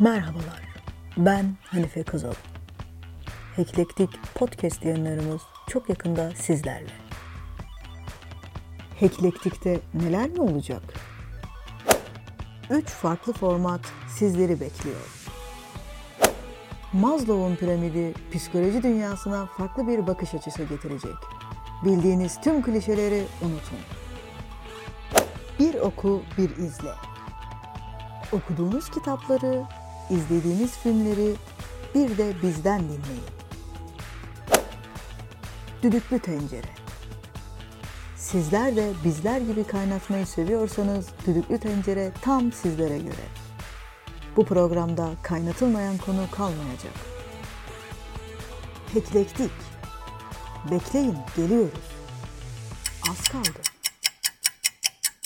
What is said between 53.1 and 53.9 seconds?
Az kaldı.